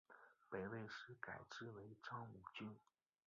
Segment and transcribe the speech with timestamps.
[0.49, 2.75] 北魏时改置为章武郡。